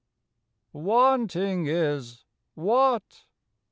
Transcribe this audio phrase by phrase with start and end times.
[0.89, 2.23] '"WANTING IS
[2.55, 3.25] WHAT?